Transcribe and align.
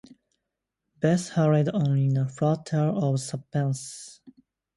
Beth 0.99 1.29
hurried 1.33 1.69
on 1.69 1.95
in 1.95 2.17
a 2.17 2.27
flutter 2.27 2.79
of 2.79 3.19
suspense. 3.19 4.19